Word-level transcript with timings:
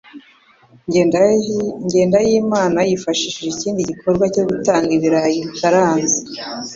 Jyendayimana 1.91 2.79
yifashishije 2.89 3.47
ikindi 3.55 3.81
gikorwa 3.89 4.23
cyo 4.33 4.43
gutanga 4.49 4.89
ibirayi 4.97 5.39
bikaranze 5.47 6.17